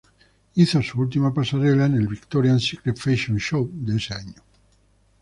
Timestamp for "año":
4.15-4.43